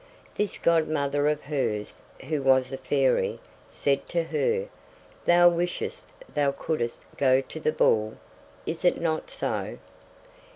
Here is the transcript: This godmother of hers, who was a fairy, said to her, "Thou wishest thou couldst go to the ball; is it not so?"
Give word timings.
This 0.33 0.57
godmother 0.57 1.27
of 1.27 1.41
hers, 1.41 2.01
who 2.25 2.41
was 2.41 2.71
a 2.73 2.77
fairy, 2.77 3.39
said 3.69 4.07
to 4.07 4.23
her, 4.23 4.67
"Thou 5.27 5.49
wishest 5.49 6.07
thou 6.33 6.53
couldst 6.53 7.03
go 7.17 7.39
to 7.41 7.59
the 7.59 7.71
ball; 7.71 8.17
is 8.65 8.83
it 8.83 8.99
not 8.99 9.29
so?" 9.29 9.77